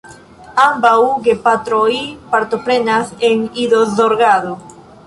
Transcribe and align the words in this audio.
Ambaŭ 0.63 0.93
gepatroj 1.27 1.93
partoprenas 2.33 3.13
en 3.31 3.47
idozorgado. 3.67 4.61